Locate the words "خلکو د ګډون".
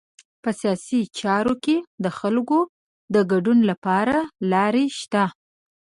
2.19-3.59